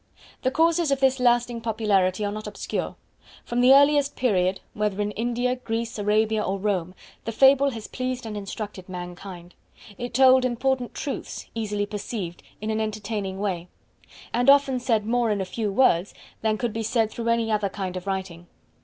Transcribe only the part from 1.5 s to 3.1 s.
popularity are not obscure.